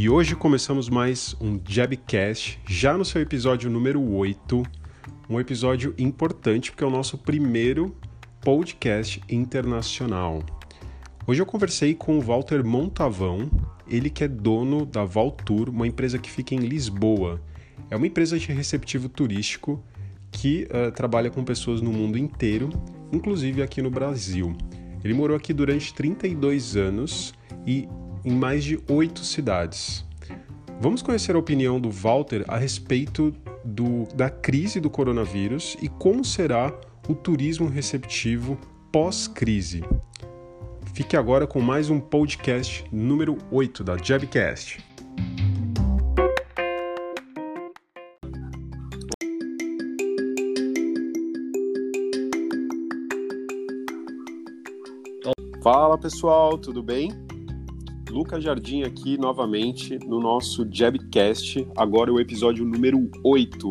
[0.00, 4.62] E hoje começamos mais um Jabcast, já no seu episódio número 8.
[5.28, 7.92] Um episódio importante porque é o nosso primeiro
[8.40, 10.40] podcast internacional.
[11.26, 13.50] Hoje eu conversei com o Walter Montavão,
[13.88, 17.42] ele que é dono da Valtour, uma empresa que fica em Lisboa.
[17.90, 19.82] É uma empresa de receptivo turístico
[20.30, 22.70] que uh, trabalha com pessoas no mundo inteiro,
[23.10, 24.56] inclusive aqui no Brasil.
[25.02, 27.34] Ele morou aqui durante 32 anos
[27.66, 27.88] e
[28.24, 30.04] em mais de oito cidades.
[30.80, 36.24] Vamos conhecer a opinião do Walter a respeito do, da crise do coronavírus e como
[36.24, 36.72] será
[37.08, 38.58] o turismo receptivo
[38.92, 39.82] pós-crise.
[40.94, 44.84] Fique agora com mais um podcast número 8 da Jabcast.
[55.62, 57.10] Fala pessoal, tudo bem?
[58.10, 63.70] Lucas Jardim aqui novamente no nosso Jabcast, agora o episódio número 8.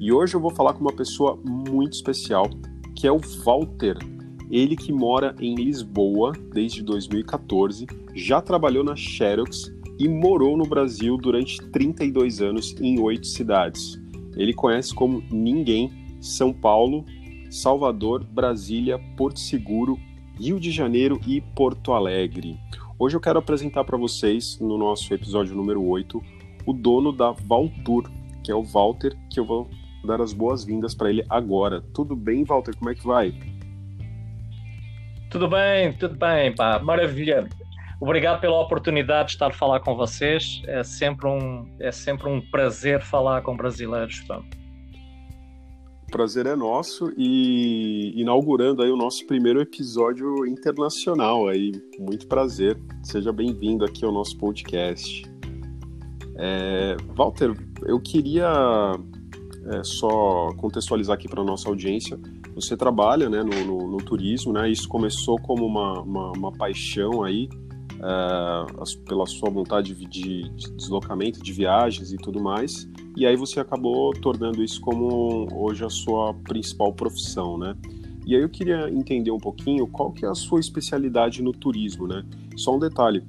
[0.00, 2.48] E hoje eu vou falar com uma pessoa muito especial,
[2.94, 3.96] que é o Walter
[4.50, 11.16] ele que mora em Lisboa desde 2014, já trabalhou na Xerox e morou no Brasil
[11.18, 14.00] durante 32 anos em oito cidades.
[14.36, 17.04] Ele conhece como ninguém São Paulo,
[17.50, 19.98] Salvador, Brasília, Porto Seguro,
[20.38, 22.58] Rio de Janeiro e Porto Alegre.
[23.00, 26.20] Hoje eu quero apresentar para vocês, no nosso episódio número 8,
[26.66, 28.10] o dono da Valtour,
[28.42, 29.70] que é o Walter, que eu vou
[30.04, 31.80] dar as boas-vindas para ele agora.
[31.94, 32.74] Tudo bem, Walter?
[32.76, 33.32] Como é que vai?
[35.30, 37.48] Tudo bem, tudo bem, pá, maravilha.
[38.00, 40.60] Obrigado pela oportunidade de estar a falar com vocês.
[40.66, 44.22] É sempre um, é sempre um prazer falar com brasileiros.
[44.22, 44.42] Pá.
[46.10, 51.72] Prazer é nosso e inaugurando aí o nosso primeiro episódio internacional aí.
[51.98, 52.80] Muito prazer.
[53.02, 55.22] Seja bem-vindo aqui ao nosso podcast.
[56.36, 57.52] É, Walter,
[57.84, 58.92] eu queria
[59.66, 62.18] é, só contextualizar aqui para nossa audiência
[62.60, 64.68] você trabalha né, no, no, no, turismo, né?
[64.68, 67.48] Isso começou como uma, uma, uma paixão aí,
[67.98, 72.88] uh, pela sua vontade de, de, deslocamento, de viagens e tudo mais.
[73.16, 77.76] E aí você acabou tornando isso como hoje a sua principal profissão, né?
[78.26, 82.06] E aí eu queria entender um pouquinho qual que é a sua especialidade no turismo,
[82.06, 82.24] né?
[82.56, 83.24] Só um detalhe,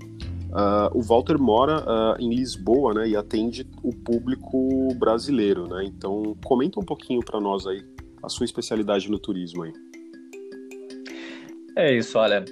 [0.49, 5.83] Uh, o Walter mora uh, em Lisboa, né, e atende o público brasileiro, né?
[5.85, 7.85] Então comenta um pouquinho para nós aí
[8.23, 9.73] a sua especialidade no turismo aí?
[11.77, 12.43] É isso, olha.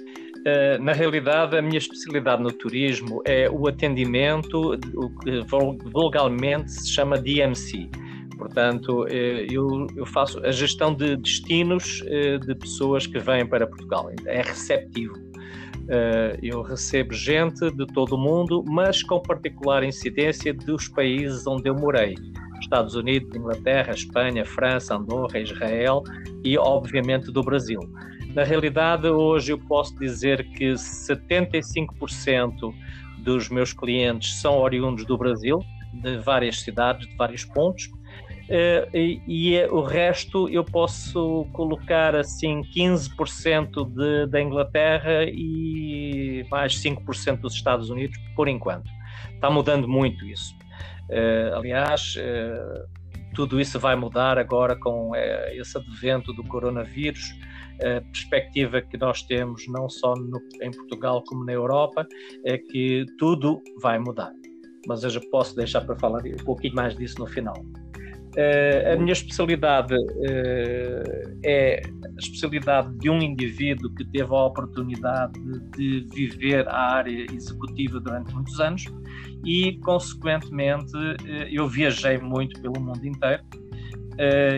[0.44, 5.40] Eh, na realidade, a minha especialidade no turismo é o atendimento, o que
[5.90, 7.88] vulgarmente se chama DMC.
[8.36, 14.10] Portanto, eh, eu, faço a gestão de destinos eh, de pessoas que vêm para Portugal.
[14.26, 15.14] É receptivo.
[16.42, 21.74] Eu recebo gente de todo o mundo, mas com particular incidência dos países onde eu
[21.74, 22.14] morei.
[22.60, 26.02] Estados Unidos, Inglaterra, Espanha, França, Andorra, Israel
[26.44, 27.80] e, obviamente, do Brasil.
[28.34, 32.74] Na realidade, hoje eu posso dizer que 75%
[33.18, 35.60] dos meus clientes são oriundos do Brasil,
[35.92, 37.90] de várias cidades, de vários pontos,
[38.48, 46.82] Uh, e, e, o resto eu posso colocar assim 15% de, da Inglaterra e mais
[46.82, 48.90] 5% dos Estados Unidos por enquanto.
[49.34, 50.56] Está mudando muito isso.
[51.10, 52.88] Uh, aliás, uh,
[53.34, 57.34] tudo isso vai mudar agora com esse advento do coronavírus.
[57.82, 62.06] A perspectiva que nós temos, não só no, em Portugal como na Europa,
[62.44, 64.32] é que tudo vai mudar.
[64.86, 67.54] Mas eu já posso deixar para falar um pouquinho mais disso no final.
[68.36, 75.32] Uh, a minha especialidade uh, é a especialidade de um indivíduo que teve a oportunidade
[75.76, 78.84] de viver a área executiva durante muitos anos
[79.44, 83.42] e, consequentemente, uh, eu viajei muito pelo mundo inteiro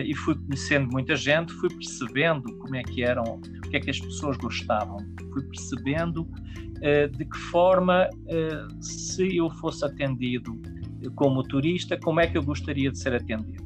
[0.05, 3.89] e fui conhecendo muita gente, fui percebendo como é que eram, o que é que
[3.89, 4.97] as pessoas gostavam,
[5.31, 6.27] fui percebendo
[7.15, 8.09] de que forma,
[8.79, 10.59] se eu fosse atendido
[11.15, 13.61] como turista, como é que eu gostaria de ser atendido.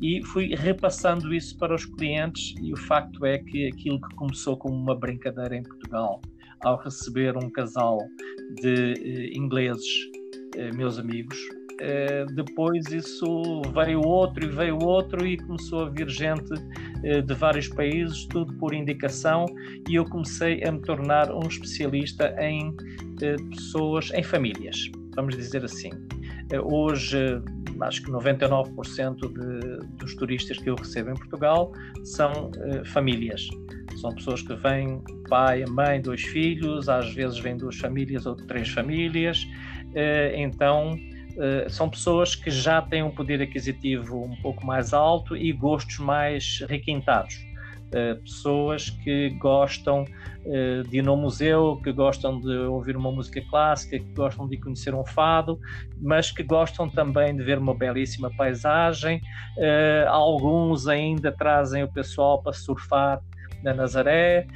[0.00, 4.56] E fui repassando isso para os clientes, e o facto é que aquilo que começou
[4.56, 6.20] como uma brincadeira em Portugal,
[6.64, 7.98] ao receber um casal
[8.60, 9.86] de ingleses,
[10.74, 11.38] meus amigos,
[11.80, 16.54] eh, depois isso veio outro e veio outro, e começou a vir gente
[17.04, 19.44] eh, de vários países, tudo por indicação,
[19.88, 22.74] e eu comecei a me tornar um especialista em
[23.20, 25.90] eh, pessoas, em famílias, vamos dizer assim.
[26.64, 27.42] Hoje,
[27.80, 31.72] acho que 99% de, dos turistas que eu recebo em Portugal
[32.04, 32.52] são
[32.84, 33.48] famílias.
[34.00, 38.68] São pessoas que vêm, pai, mãe, dois filhos, às vezes vêm duas famílias ou três
[38.68, 39.44] famílias.
[40.36, 40.96] Então,
[41.68, 46.64] são pessoas que já têm um poder aquisitivo um pouco mais alto e gostos mais
[46.68, 47.34] requintados.
[47.86, 53.40] Uh, pessoas que gostam uh, de ir no museu, que gostam de ouvir uma música
[53.48, 55.60] clássica, que gostam de conhecer um fado,
[56.00, 59.20] mas que gostam também de ver uma belíssima paisagem.
[60.08, 63.20] alguns ainda trazem o pessoal para surfar
[63.62, 64.48] na Nazaré.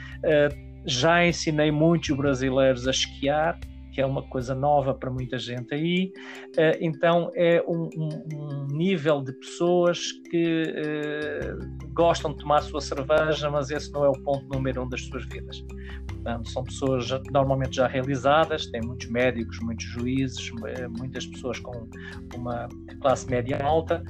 [0.84, 3.56] já ensinei muitos brasileiros a esquiar
[4.00, 6.12] é uma coisa nova para muita gente aí.
[6.50, 12.62] Uh, então é um, um, um, nível de pessoas que uh, gostam de tomar a
[12.62, 15.64] sua cerveja, mas esse não é o ponto número um das suas vidas.
[16.06, 21.88] Portanto, são pessoas normalmente já realizadas, tem muitos médicos, muitos juízes, eh, muitas pessoas com
[22.34, 22.68] uma
[23.00, 24.02] classe média alta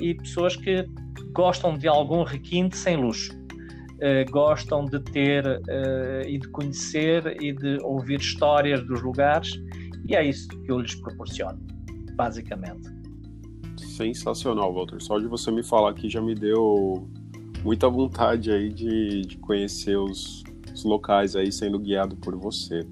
[0.00, 0.88] e pessoas que
[1.32, 3.43] gostam de algum requinte sem luxo
[3.94, 9.52] uh, gostam de ter uh, e de conhecer e de ouvir histórias dos lugares,
[10.08, 11.58] e é isso que eu lhes proporciono,
[12.14, 12.88] basicamente.
[13.76, 15.00] Sensacional, Walter.
[15.00, 17.08] Só de você me falar aqui já me deu
[17.62, 20.42] muita vontade aí de, de conhecer os,
[20.72, 22.86] os locais aí sendo guiado por você.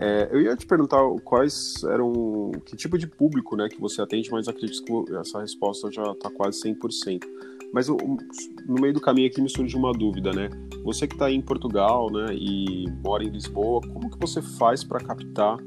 [0.00, 4.30] É, eu ia te perguntar quais eram, que tipo de público né, que você atende,
[4.30, 7.24] mas acredito que essa resposta já está quase 100%.
[7.72, 10.48] Mas no meio do caminho aqui me surge uma dúvida, né?
[10.84, 15.00] Você que está em Portugal, né, e mora em Lisboa, como que você faz para
[15.00, 15.58] captar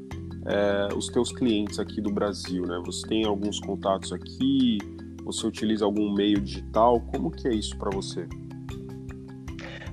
[0.46, 2.80] é, os teus clientes aqui do Brasil, né?
[2.84, 4.78] Você tem alguns contatos aqui?
[5.24, 7.00] Você utiliza algum meio digital?
[7.12, 8.26] Como que é isso para você?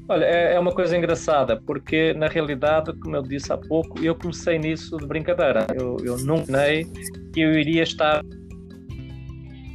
[0.07, 4.15] Olha, é, é uma coisa engraçada, porque na realidade, como eu disse há pouco, eu
[4.15, 5.67] comecei nisso de brincadeira.
[5.79, 6.53] Eu, eu nunca
[7.31, 8.23] que eu iria estar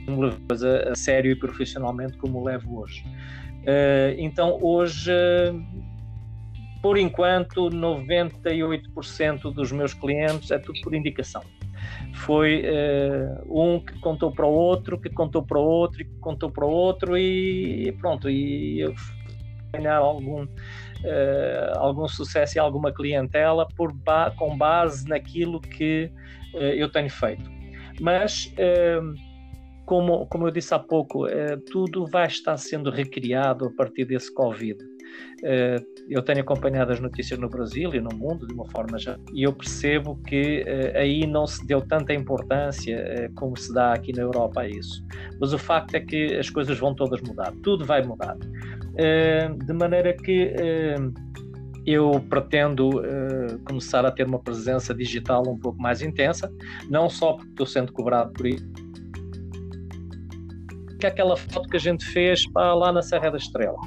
[0.07, 3.05] a, a sério e profissionalmente como levo hoje.
[3.65, 5.11] Uh, então, hoje,
[6.83, 11.43] por enquanto, 98% dos meus clientes é tudo por indicação.
[12.15, 16.19] Foi uh, um que contou para o outro, que contou para o outro, e que
[16.21, 18.29] contou para o outro, e pronto.
[18.29, 18.95] E eu
[19.73, 20.45] ganhar algum.
[20.45, 26.11] Uh, algum sucesso e alguma clientela por ba com base naquilo que
[26.55, 27.51] eu tenho feito.
[28.01, 28.51] Mas
[29.85, 34.33] como, como eu disse há pouco, eh, tudo vai estar sendo recriado a partir desse
[34.33, 34.79] Covid.
[35.43, 35.77] Eh,
[36.09, 39.43] eu tenho acompanhado as notícias no Brasil e no mundo de uma forma já, e
[39.43, 44.23] eu percebo que eh, aí não se deu tanta importância como se dá aqui na
[44.23, 45.05] Europa a isso.
[45.41, 48.37] Mas o facto é que as coisas vão todas mudar, tudo vai mudar.
[49.67, 50.55] de maneira que
[51.87, 56.51] eu pretendo uh, começar a ter uma presença digital um pouco mais intensa,
[56.89, 58.65] não só porque estou sendo cobrado por isso,
[60.99, 63.79] que aquela foto que a gente fez para lá na Serra da Estrela.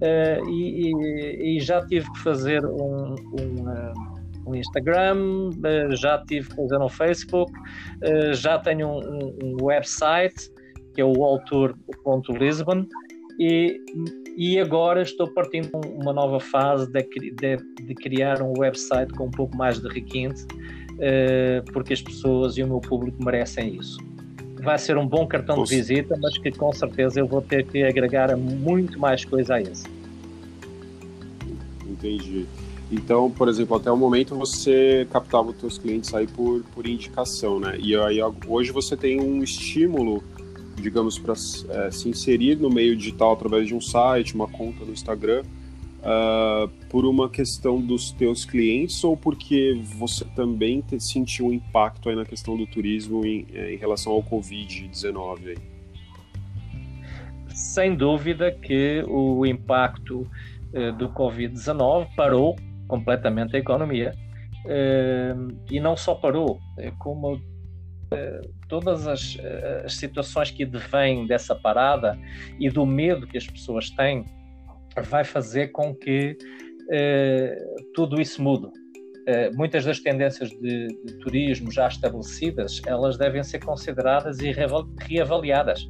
[0.00, 3.92] Uh, e, e, e, já tive que fazer um, um, uh,
[4.46, 7.52] um Instagram, uh, já tive que fazer um Facebook,
[8.32, 10.52] já tenho um, um, website
[10.94, 12.86] que é o alltour.lisbon
[13.40, 13.80] e,
[14.36, 15.68] e agora estou partindo
[16.00, 17.02] uma nova fase de,
[17.32, 20.44] de, de, criar um website com um pouco mais de requinte,
[21.72, 23.98] porque as pessoas e o meu público merecem isso
[24.62, 27.82] vai ser um bom cartão de visita, mas que com certeza eu vou ter que
[27.82, 29.86] agregar muito mais coisa a esse.
[31.86, 32.46] Entendi.
[32.90, 37.60] Então, por exemplo, até o momento você captava os seus clientes aí por, por indicação,
[37.60, 37.76] né?
[37.78, 40.22] E aí hoje você tem um estímulo,
[40.74, 44.92] digamos, para é, se inserir no meio digital através de um site, uma conta no
[44.92, 45.42] Instagram,
[45.98, 52.08] uh, por uma questão dos teus clientes ou porque você também te, sentiu um impacto
[52.08, 55.58] aí na questão do turismo em, é, em relação ao Covid-19?
[57.48, 60.20] Sem dúvida que o impacto
[60.72, 64.14] uh, do Covid-19 parou completamente a economia.
[64.64, 67.40] Uh, e não só parou, é como uh,
[68.68, 69.38] todas as,
[69.84, 72.18] as, situações que devêm dessa parada
[72.58, 74.24] e do medo que as pessoas têm
[75.04, 76.36] vai fazer com que
[76.90, 78.66] uh, tudo isso mude.
[78.66, 84.52] Uh, muitas das tendências de, de, turismo já estabelecidas, elas devem ser consideradas e
[85.00, 85.88] reavaliadas.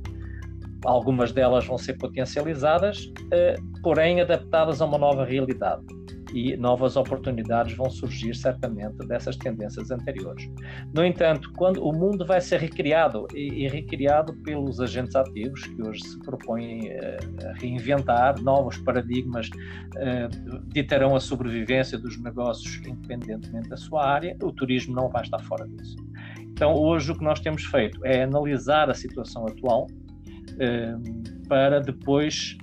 [0.85, 5.98] Algumas delas vão ser potencializadas, uh, porém adaptadas a uma nova realidade
[6.33, 10.51] e novas oportunidades vão surgir certamente dessas tendências anteriores.
[10.93, 15.83] No entanto, quando o mundo vai ser recriado e, e recriado pelos agentes ativos que
[15.83, 23.69] hoje se propõem uh, a reinventar novos paradigmas uh, ditarão a sobrevivência dos negócios independentemente
[23.69, 25.97] da sua área, o turismo não vai estar fora disso.
[26.41, 32.59] Então, hoje o que nós temos feito é analisar a situação atual uh, para depois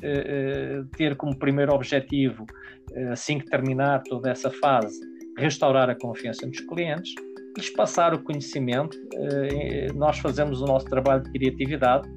[0.96, 2.46] ter como primeiro objetivo
[3.12, 5.00] assim que terminar toda essa fase,
[5.38, 7.14] restaurar a confiança dos clientes
[7.58, 8.98] lhes passar o conhecimento.
[9.96, 12.08] Nós fazemos o nosso trabalho de criatividade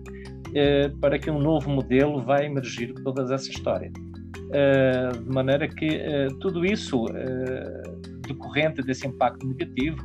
[1.00, 3.90] para que um novo modelo vai emergir de toda essa história.
[3.90, 6.00] De maneira que
[6.40, 7.06] tudo isso
[8.26, 9.96] decorrente desse impacto negativo,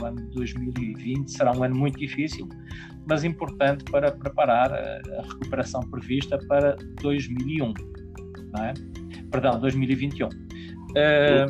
[0.00, 2.48] o ano de 2020 será um ano muito difícil,
[3.08, 7.74] mas importante para preparar a, recuperação prevista para 2001,
[8.52, 8.74] não é?
[9.30, 10.28] Perdão, 2021.
[10.28, 10.30] Uh,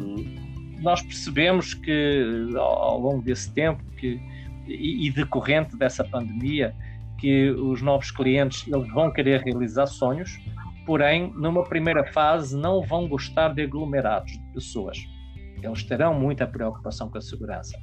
[0.00, 0.36] uhum.
[0.80, 4.20] Nós percebemos que ao, ao, longo desse tempo que,
[4.66, 6.74] e, e decorrente dessa pandemia
[7.18, 10.38] que os novos clientes eles vão querer realizar sonhos,
[10.86, 14.98] porém numa primeira fase não vão gostar de aglomerados de pessoas.
[15.60, 17.76] Eles terão muita preocupação com a segurança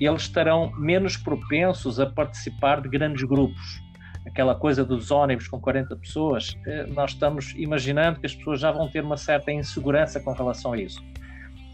[0.00, 3.80] eles estarão menos propensos a participar de grandes grupos.
[4.26, 8.72] Aquela coisa dos ônibus com 40 pessoas, eh, nós estamos imaginando que as pessoas já
[8.72, 11.00] vão ter uma certa insegurança com relação a isso.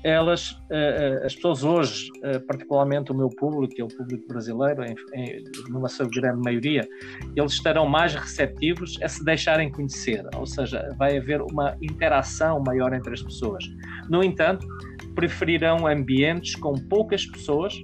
[0.04, 2.10] Elas, eh, eh, as pessoas hoje,
[2.46, 4.82] particularmente o meu público, que é o público brasileiro,
[5.68, 6.86] numa sua grande maioria,
[7.34, 12.92] eles estarão mais receptivos a se deixarem conhecer, ou seja, vai haver uma interação maior
[12.92, 13.64] entre as pessoas.
[14.10, 14.66] No entanto,
[15.14, 17.74] preferirão ambientes com poucas pessoas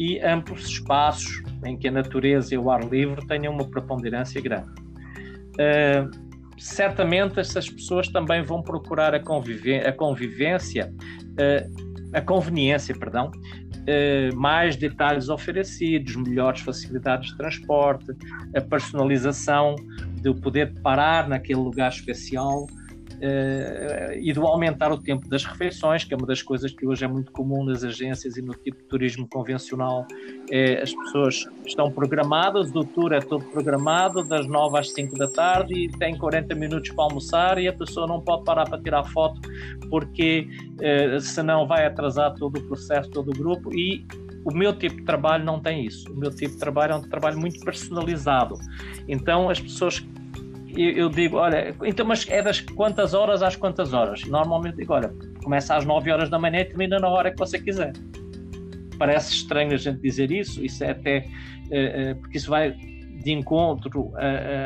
[0.00, 4.70] e amplos espaços em que a natureza e o ar livre tenham uma preponderância grande.
[5.60, 6.10] Uh,
[6.56, 10.90] certamente essas pessoas também vão procurar a, a convivência,
[11.32, 18.10] uh, a conveniência, perdão, uh, mais detalhes oferecidos, melhores facilidades de transporte,
[18.56, 19.76] a personalização
[20.22, 22.66] de poder parar naquele lugar especial
[24.20, 27.08] e do aumentar o tempo das refeições, que é uma das coisas que hoje é
[27.08, 30.06] muito comum nas agências e no tipo de turismo convencional.
[30.50, 35.28] É, as pessoas estão programadas, o tour é todo programado, das 9 às 5 da
[35.28, 39.04] tarde, e tem 40 minutos para almoçar, e a pessoa não pode parar para tirar
[39.04, 39.40] foto,
[39.90, 40.48] porque
[40.78, 44.06] uh, senão vai atrasar todo o processo, todo o grupo, e
[44.44, 46.10] o meu tipo de trabalho não tem isso.
[46.10, 48.54] O meu tipo de trabalho é um trabalho muito personalizado.
[49.06, 50.02] Então, as pessoas
[50.76, 54.24] eu, digo, olha, então, mas é das quantas horas às quantas horas?
[54.24, 55.12] Normalmente digo, olha,
[55.42, 57.92] começa às 9 horas da manhã e termina na hora que você quiser.
[58.98, 63.32] Parece estranho a gente dizer isso, isso é até, uh, uh, porque isso vai de
[63.32, 64.12] encontro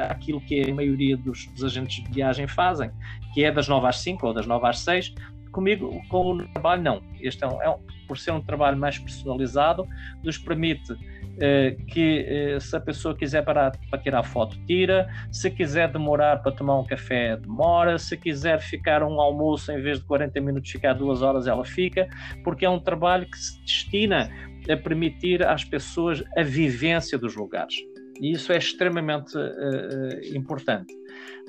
[0.08, 2.88] àquilo que a maioria dos, dos, agentes de viagem fazem,
[3.32, 5.12] que é das 9 às 5 ou das 9 às 6.
[5.54, 7.02] Comigo, com o trabalho, não.
[7.20, 9.87] Este é, um, é um, por ser um trabalho mais personalizado,
[10.25, 10.92] nos permite
[11.40, 15.08] eh, que eh, se a pessoa quiser parar para tirar foto, tira.
[15.30, 17.99] Se quiser demorar para tomar um café, demora.
[17.99, 22.08] Se quiser ficar um almoço, em vez de 40 minutos, ficar duas horas, ela fica,
[22.42, 24.28] porque é um trabalho que se destina
[24.68, 27.76] a permitir às pessoas a vivência dos lugares.
[28.20, 30.92] E isso é extremamente uh, importante.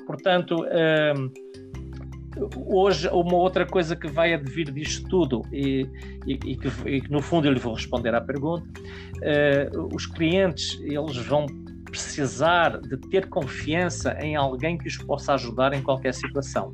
[0.06, 1.32] Portanto, uh,
[2.66, 5.88] hoje uma outra coisa que vai advir disto tudo e,
[6.26, 10.06] e, e, que, e, que, no fundo eu lhe vou responder à pergunta uh, os
[10.06, 11.46] clientes eles vão
[11.84, 16.72] precisar de ter confiança em alguém que os possa ajudar em qualquer situação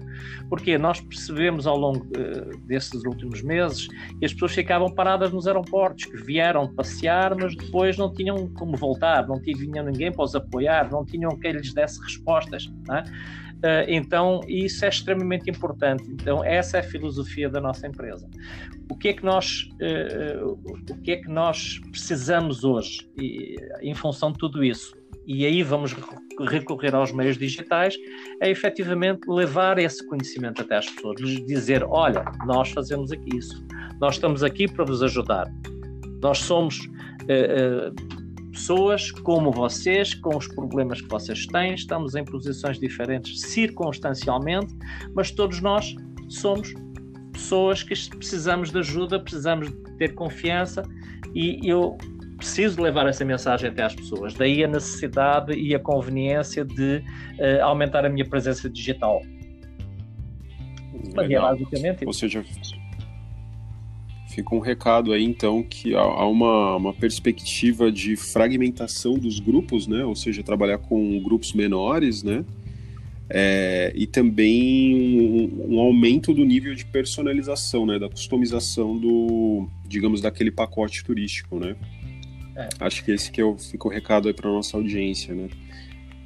[0.49, 3.87] porque nós percebemos ao longo uh, desses últimos meses
[4.19, 8.77] que as pessoas ficavam paradas nos aeroportos que vieram passear mas depois não tinham como
[8.77, 13.05] voltar não tinham ninguém para os apoiar não tinham quem lhes desse respostas não é?
[13.63, 16.05] Uh, então, isso é extremamente importante.
[16.11, 18.29] Então, essa é a filosofia da nossa empresa.
[18.91, 20.59] O que é que nós, uh,
[20.91, 23.09] o que é que nós precisamos hoje
[23.81, 25.01] em função de tudo isso?
[25.25, 25.95] E aí vamos
[26.41, 27.95] recorrer aos meios digitais,
[28.41, 33.65] é efetivamente levar esse conhecimento até às pessoas, lhes dizer: olha, nós fazemos aqui isso,
[34.01, 35.47] nós estamos aqui para vos ajudar,
[36.21, 36.81] nós somos.
[38.53, 44.75] Pessoas como vocês, com os problemas que vocês têm, estamos em posições diferentes circunstancialmente,
[45.15, 45.95] mas todos nós
[46.29, 46.75] somos
[47.33, 50.83] pessoas que precisamos de ajuda, precisamos de ter confiança
[51.35, 51.97] e eu
[52.37, 54.35] preciso levar essa mensagem até às pessoas.
[54.35, 56.99] Daí a necessidade e a conveniência de
[57.39, 59.23] uh, aumentar a minha presença digital.
[61.15, 61.15] Legal.
[61.15, 62.45] Mas é basicamente Ou seja,
[64.35, 70.07] Fica um recado aí, então, que há uma, uma perspectiva de fragmentação dos grupos, né?
[70.07, 72.43] Ou seja, trabalhar com grupos menores, né?
[73.29, 77.99] É, e também um, um, aumento do nível de personalização, né?
[77.99, 81.77] Da customização do, digamos, daquele pacote turístico, né?
[82.57, 82.69] É.
[82.81, 85.49] Acho que esse que é o, fica o recado aí para nossa audiência, né?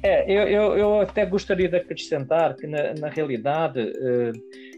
[0.01, 4.76] É, eu, eu, eu, até gostaria de acrescentar que, na, na realidade, uh,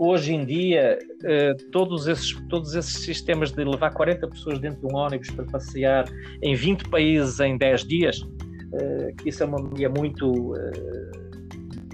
[0.00, 4.86] hoje em dia, uh, todos, esses, todos esses sistemas de levar 40 pessoas dentro de
[4.86, 6.06] um ônibus para passear
[6.42, 10.54] em 20 países em 10 dias, uh, que isso é uma é muito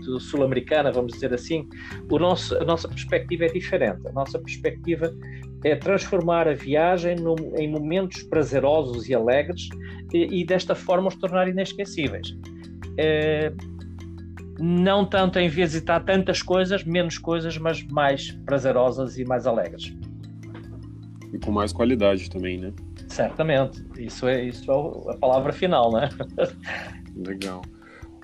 [0.07, 1.69] muito sul-americana, vamos dizer assim,
[2.11, 4.07] o nosso, a nossa perspectiva é diferente.
[4.07, 5.13] A nossa perspectiva
[5.65, 9.69] é transformar a viagem no, em momentos prazerosos e alegres
[10.15, 12.37] e, e, desta forma os tornar inesquecíveis.
[12.99, 13.53] É,
[14.59, 19.95] não tanto em visitar tantas coisas, menos coisas, mas mais prazerosas e mais alegres.
[21.33, 22.73] E com mais qualidade também, né?
[23.09, 23.85] Certamente.
[23.99, 26.09] Isso é, isso é a palavra final, né?
[27.17, 27.63] Legal.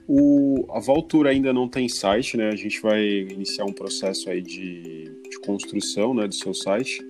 [0.09, 2.49] O, a Valtura ainda não tem site, né?
[2.49, 7.01] A gente vai iniciar um processo aí de, de construção né, do seu site.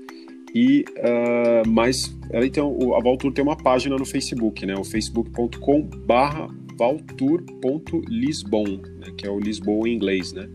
[0.55, 4.75] E, uh, mas ela tem, a Valtur tem uma página no Facebook, né?
[4.77, 6.49] O facebook.com barra
[6.83, 8.65] valtur.lisbon,
[8.99, 9.07] né?
[9.17, 10.49] que é o Lisboa em inglês, né?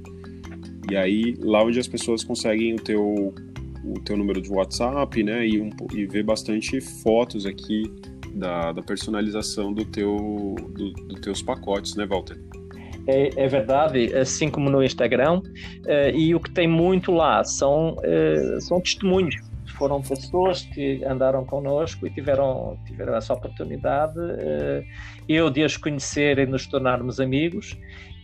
[0.91, 3.33] E aí, lá onde as pessoas conseguem o teu,
[3.83, 5.47] o teu número de WhatsApp, né?
[5.47, 7.83] E, um, e ver bastante fotos aqui
[8.33, 12.37] da, da personalização do teu, do, dos teus pacotes, né, Walter?
[13.07, 17.95] É, é, verdade, assim como no Instagram, uh, e o que tem muito lá são,
[17.95, 19.35] uh, são testemunhos.
[19.77, 24.83] Foram pessoas que andaram connosco e tiveram, tiveram essa oportunidade, uh,
[25.29, 27.77] eu de as conhecer e nos tornarmos amigos,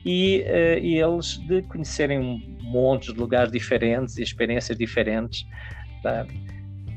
[0.06, 0.44] e,
[0.82, 5.46] e eles de conhecerem um monte de lugares diferentes e experiências diferentes.
[6.02, 6.26] Tá?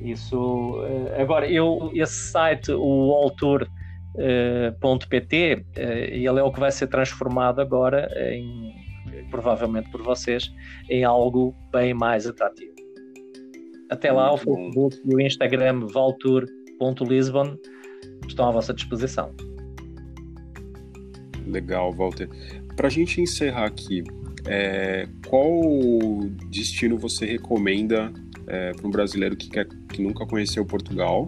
[0.01, 0.85] Isso.
[0.85, 3.33] Eh, agora, eu, esse site, o
[4.19, 4.75] eh,
[5.77, 8.73] eh, ele é o que vai ser transformado agora em,
[9.31, 10.53] provavelmente por vocês,
[10.89, 12.75] em algo bem mais atrativo.
[13.90, 17.57] Até lá, o Facebook e o Instagram valtour.lisbon
[18.26, 19.33] estão à vossa disposição.
[21.47, 22.28] Legal, Walter.
[22.75, 24.02] Para a gente encerrar aqui,
[24.47, 25.49] é, qual
[26.50, 28.12] destino você recomenda
[28.47, 31.26] é, para um brasileiro que, quer, que nunca conheceu Portugal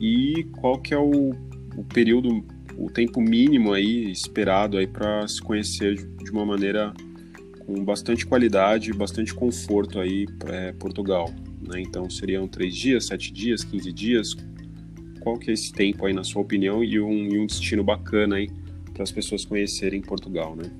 [0.00, 1.30] e qual que é o,
[1.76, 2.44] o período,
[2.76, 6.92] o tempo mínimo aí esperado aí para se conhecer de uma maneira
[7.66, 11.32] com bastante qualidade, bastante conforto aí é, Portugal.
[11.60, 11.80] Né?
[11.80, 14.36] Então seriam três dias, sete dias, quinze dias.
[15.20, 18.36] Qual que é esse tempo aí na sua opinião e um, e um destino bacana
[18.36, 18.48] aí
[18.92, 20.70] para as pessoas conhecerem Portugal, né?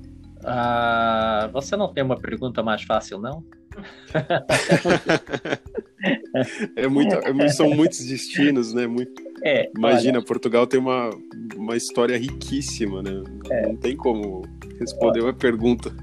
[0.43, 3.43] Ah, você não tem uma pergunta mais fácil, não?
[6.75, 8.87] é muito, é, são muitos destinos, né?
[8.87, 11.11] Muito, é, Imagina, olha, Portugal tem uma,
[11.55, 13.21] uma história riquíssima, né?
[13.49, 14.41] É, não tem como
[14.79, 15.95] responder olha, uma pergunta.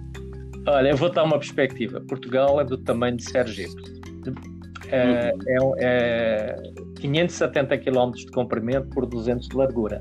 [0.67, 2.01] Olha, eu vou dar uma perspectiva.
[2.01, 3.83] Portugal é do tamanho de Sergipe.
[4.95, 5.75] É, uhum.
[5.79, 10.01] é, é 570 km de comprimento por 200 de largura.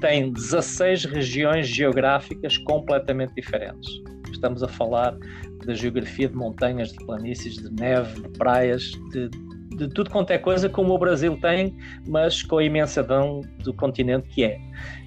[0.00, 3.88] Tem 16 regiões geográficas completamente diferentes.
[4.32, 5.16] Estamos a falar
[5.64, 9.28] da geografia de montanhas, de planícies, de neve, de praias, de,
[9.76, 11.74] de tudo quanto é coisa como o Brasil tem,
[12.06, 14.58] mas com a imensidão do continente que é.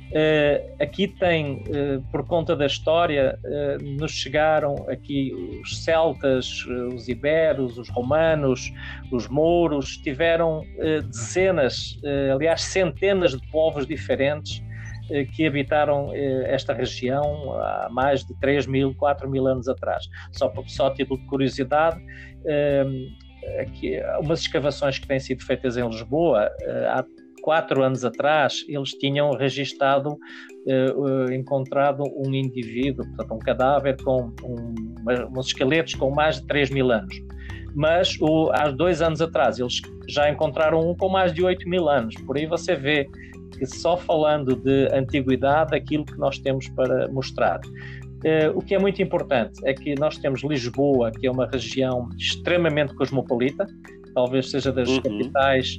[0.08, 7.10] Uh, aqui tem, uh, por conta da história, uh, nos chegaram aqui os celtas, os
[7.10, 8.72] iberos, os romanos,
[9.12, 10.62] os mouros, tiveram
[11.06, 12.00] dezenas,
[12.34, 14.64] aliás, centenas de povos diferentes
[15.34, 16.12] que habitaram
[16.46, 20.06] esta região há mais de 3 mil, 4 mil anos atrás.
[20.32, 21.98] Só, só título de curiosidade,
[23.62, 26.52] aqui, umas escavações que têm sido feitas em Lisboa,
[26.90, 27.04] há
[27.42, 30.18] quatro anos atrás, eles tinham registado,
[31.32, 34.76] encontrado um indivíduo, portanto, um cadáver com um,
[35.38, 37.16] uns esqueletos com mais de 3 mil anos.
[37.74, 41.88] Mas o, há dois anos atrás, eles já encontraram um com mais de 8 mil
[41.88, 42.16] anos.
[42.26, 43.08] Por aí você vê
[43.58, 47.60] que só falando de antiguidade, aquilo que nós temos para mostrar.
[48.18, 52.10] Uh, o que é muito importante é que nós temos Lisboa, que é uma região
[52.18, 53.68] extremamente cosmopolita,
[54.18, 55.00] talvez seja das uhum.
[55.00, 55.78] capitais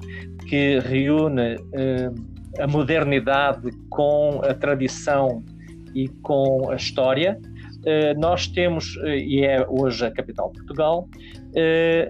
[0.48, 5.44] que reúne uh, a modernidade com a tradição
[5.92, 7.36] e com a história.
[7.78, 11.08] Uh, nós temos, e é hoje a capital de Portugal,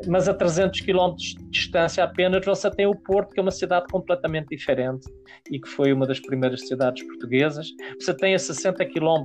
[0.07, 3.87] mas a 300 km de distância apenas você tem o Porto, que é uma cidade
[3.91, 5.07] completamente diferente
[5.51, 7.69] e que foi uma das primeiras cidades portuguesas.
[7.99, 9.23] Você tem a 60 km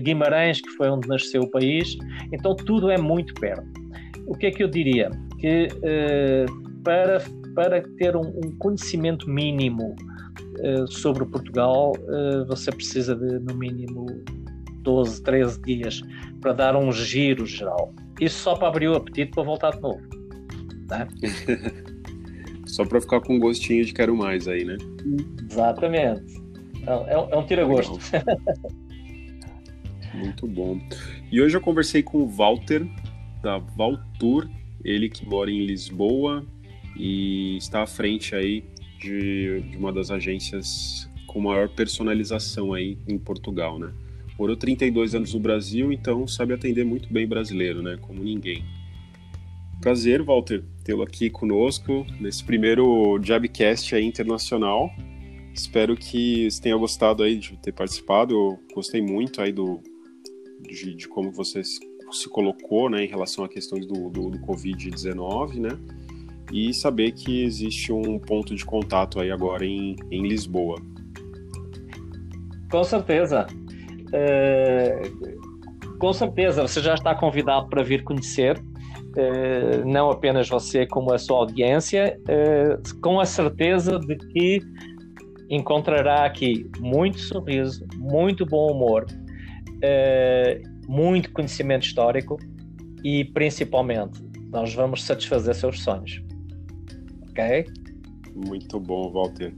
[0.00, 1.98] Guimarães, que foi onde nasceu o país.
[2.32, 3.90] Então tudo é muito perto.
[4.30, 5.10] O que é que eu diria?
[5.38, 6.46] Que eh,
[6.84, 7.18] para,
[7.54, 9.96] para ter um, um conhecimento mínimo
[10.60, 11.92] eh, sobre Portugal,
[12.46, 14.06] você precisa de no mínimo
[14.82, 16.00] 12, 13 dias
[16.40, 17.92] para dar um giro geral.
[18.20, 20.00] Isso só para abrir o apetite para voltar de novo.
[20.86, 21.08] Tá?
[22.66, 24.76] só para ficar com um gostinho de quero mais aí, né?
[25.50, 26.40] Exatamente.
[26.86, 27.98] É, é um tira-gosto.
[30.14, 30.78] Muito bom.
[31.30, 32.86] E hoje eu conversei com o Walter,
[33.42, 34.48] da Valtur,
[34.84, 36.44] ele que mora em Lisboa
[36.96, 38.64] e está à frente aí
[38.98, 43.92] de, de uma das agências com maior personalização aí em Portugal, né?
[44.38, 47.98] Morou 32 anos no Brasil, então sabe atender muito bem brasileiro, né?
[48.00, 48.64] Como ninguém.
[49.80, 54.90] Prazer, Walter, tê-lo aqui conosco nesse primeiro Jabcast aí internacional.
[55.54, 58.34] Espero que você tenha gostado aí de ter participado.
[58.34, 59.80] Eu gostei muito aí do,
[60.60, 61.62] de, de como você
[62.12, 65.70] se, colocou né, em relação a questões do, do, do Covid-19, né?
[66.52, 70.76] E saber que existe um ponto de contato aí agora em, em Lisboa.
[72.70, 73.46] Com certeza.
[74.12, 75.02] É,
[75.98, 78.60] com certeza, você já está convidado para vir conhecer
[79.16, 84.60] eh, não apenas você, como a sua audiência, eh, com a certeza de que
[85.48, 89.06] encontrará aqui muito sorriso, muito bom humor,
[89.82, 92.36] eh, muito conhecimento histórico
[93.04, 96.20] e, principalmente, nós vamos satisfazer seus sonhos.
[97.30, 97.64] Ok?
[98.34, 99.54] Muito bom, Walter.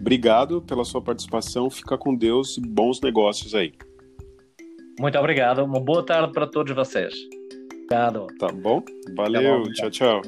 [0.00, 1.70] Obrigado pela sua participação.
[1.70, 3.72] Fica com Deus e bons negócios aí.
[4.98, 5.64] Muito obrigado.
[5.64, 7.14] Uma boa tarde para todos vocês.
[7.84, 8.26] Obrigado.
[8.40, 8.82] Tá bom?
[9.14, 9.62] Valeu.
[9.62, 10.22] Tá bom, tchau, tchau.